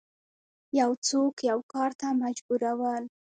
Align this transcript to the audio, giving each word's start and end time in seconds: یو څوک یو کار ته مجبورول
یو 0.79 0.91
څوک 1.07 1.35
یو 1.49 1.59
کار 1.73 1.91
ته 1.99 2.07
مجبورول 2.23 3.03